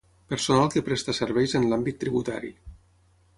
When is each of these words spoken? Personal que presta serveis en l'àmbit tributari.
Personal 0.33 0.71
que 0.75 0.81
presta 0.87 1.15
serveis 1.17 1.53
en 1.61 1.67
l'àmbit 1.73 2.01
tributari. 2.05 2.51